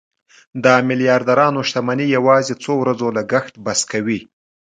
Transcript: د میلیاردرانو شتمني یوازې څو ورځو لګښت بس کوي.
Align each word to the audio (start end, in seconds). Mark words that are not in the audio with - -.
د 0.63 0.65
میلیاردرانو 0.87 1.59
شتمني 1.69 2.07
یوازې 2.17 2.53
څو 2.63 2.73
ورځو 2.81 3.07
لګښت 3.17 3.53
بس 3.65 3.79
کوي. 3.91 4.19